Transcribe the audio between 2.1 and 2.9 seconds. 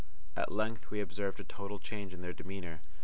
in their demeanour.